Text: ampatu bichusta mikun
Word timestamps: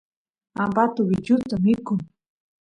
ampatu 0.63 0.99
bichusta 1.09 1.55
mikun 1.63 1.99